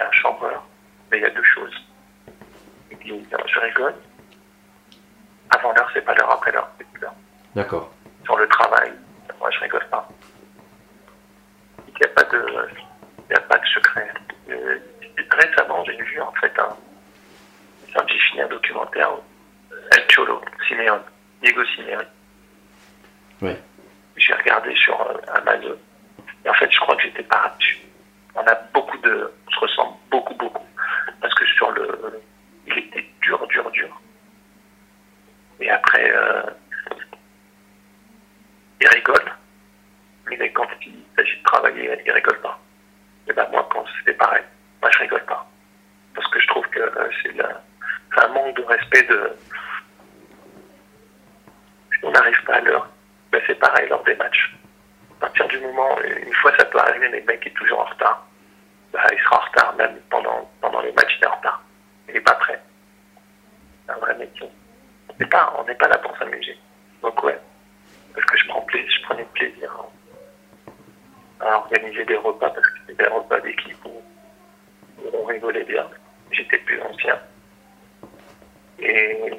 un 0.00 0.12
chambreur. 0.12 0.62
Mais 1.10 1.18
il 1.18 1.22
y 1.22 1.26
a 1.26 1.30
deux 1.30 1.42
choses. 1.44 1.74
Je 2.92 3.58
rigole. 3.60 3.94
Avant 5.50 5.72
l'heure, 5.72 5.90
c'est 5.92 6.02
pas 6.04 6.14
l'heure. 6.14 6.30
Après 6.30 6.52
l'heure, 6.52 6.68
c'est 6.78 6.86
plus 6.90 7.00
l'heure. 7.00 7.14
D'accord. 7.54 7.92
Sur 8.24 8.36
le 8.36 8.46
travail, 8.48 8.92
moi, 9.38 9.50
je 9.50 9.58
rigole 9.60 9.86
pas. 9.90 10.08
Il 11.88 11.94
n'y 11.94 12.06
a 12.06 12.14
pas 12.14 12.24
de, 12.24 12.68
il 13.28 13.32
y 13.32 13.36
a 13.36 13.40
pas 13.40 13.58
de 13.58 13.66
secret. 13.66 14.08
Euh, 14.50 14.78
récemment, 15.32 15.84
j'ai 15.84 15.96
vu 15.96 16.20
en 16.20 16.32
fait 16.32 16.52
un, 16.58 16.76
un 18.00 18.06
j'ai 18.06 18.18
fini 18.18 18.42
un 18.42 18.48
documentaire, 18.48 19.10
El 19.92 20.06
Cholo, 20.14 20.40
Simeone, 20.68 21.02
Diego 21.42 21.64
Simeone. 21.74 22.06
Oui. 23.42 23.56
J'ai 24.16 24.34
regardé 24.34 24.74
sur 24.76 25.00
euh, 25.00 25.14
Amazon. 25.34 25.76
Et 26.44 26.48
en 26.48 26.54
fait, 26.54 26.70
je 26.70 26.78
crois 26.78 26.94
que 26.96 27.02
j'étais 27.02 27.22
pas 27.24 27.52
dessus. 27.58 27.80
On 28.34 28.40
a 28.46 28.54
beaucoup 28.72 28.98
de, 28.98 29.32
on 29.48 29.50
se 29.50 29.58
ressemble 29.60 29.96
beaucoup, 30.10 30.34
beaucoup. 30.34 30.66
Parce 31.20 31.34
que 31.34 31.46
sur 31.46 31.70
le, 31.72 32.22
il 32.66 32.78
était 32.78 33.06
dur, 33.22 33.44
dur, 33.48 33.70
dur. 33.72 34.00
Et 35.60 35.68
après, 35.70 36.10
euh, 36.10 36.42
il 38.80 38.88
rigole. 38.88 39.32
Mais 40.40 40.50
quand 40.52 40.66
il 40.86 40.94
s'agit 41.14 41.36
de 41.36 41.42
travailler, 41.44 41.90
il 42.06 42.12
rigole 42.12 42.40
pas. 42.40 42.58
Et 43.28 43.32
ben 43.34 43.46
moi, 43.52 43.68
quand 43.70 43.84
c'était 43.98 44.14
pareil, 44.14 44.42
moi 44.80 44.90
je 44.90 44.98
rigole 45.00 45.24
pas. 45.26 45.46
Parce 46.14 46.26
que 46.28 46.40
je 46.40 46.46
trouve 46.48 46.66
que 46.68 46.80
euh, 46.80 47.10
c'est 47.22 48.24
un 48.24 48.28
manque 48.28 48.56
de 48.56 48.62
respect 48.62 49.02
de. 49.02 49.36
On 52.02 52.10
n'arrive 52.10 52.42
pas 52.44 52.54
à 52.54 52.60
l'heure. 52.60 52.88
Ben, 53.30 53.42
c'est 53.46 53.58
pareil 53.58 53.86
lors 53.90 54.02
des 54.04 54.14
matchs. 54.14 54.56
À 55.18 55.26
partir 55.26 55.46
du 55.48 55.60
moment, 55.60 56.00
une 56.02 56.32
fois 56.32 56.56
ça 56.56 56.64
peut 56.64 56.78
arriver, 56.78 57.10
mais 57.10 57.20
le 57.20 57.26
mec 57.26 57.46
est 57.46 57.50
toujours 57.50 57.80
en 57.80 57.84
retard. 57.84 58.26
Ben, 58.94 59.00
il 59.12 59.18
sera 59.20 59.36
en 59.36 59.44
retard, 59.44 59.74
même 59.76 60.00
pendant, 60.08 60.50
pendant 60.62 60.80
les 60.80 60.92
matchs, 60.92 61.18
il 61.18 61.24
est 61.24 61.26
en 61.26 61.36
retard. 61.36 61.62
Il 62.08 62.14
n'est 62.14 62.20
pas 62.20 62.34
prêt. 62.36 62.58
C'est 63.84 63.92
un 63.92 63.98
vrai 63.98 64.16
métier. 64.16 64.48
On 65.10 65.14
n'est 65.20 65.28
pas, 65.28 65.54
on 65.58 65.64
n'est 65.64 65.74
pas 65.74 65.88
là 65.88 65.98
pour 65.98 66.16
s'amuser. 66.16 66.56
Donc 67.02 67.22
ouais, 67.24 67.38
parce 68.14 68.26
que 68.26 68.38
je 68.38 68.48
prends 68.48 68.62
plaisir, 68.62 68.90
je 68.90 69.02
prenais 69.02 69.24
plaisir 69.34 69.70
à, 71.40 71.56
organiser 71.56 72.04
des 72.04 72.16
repas 72.16 72.50
parce 72.50 72.66
que 72.66 72.78
c'était 72.86 73.04
des 73.04 73.10
repas 73.10 73.40
d'équipe 73.40 73.84
où, 73.84 74.02
où 75.02 75.10
on 75.12 75.24
rigolait 75.24 75.64
bien. 75.64 75.86
J'étais 76.30 76.58
plus 76.58 76.80
ancien 76.82 77.18
et, 78.78 79.32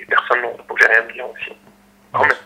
et 0.00 0.04
personne 0.04 0.42
ne 0.42 0.62
pouvait 0.62 0.86
rien 0.86 1.02
me 1.02 1.12
dire 1.12 1.30
aussi. 1.30 1.52
En 2.12 2.20
même 2.22 2.45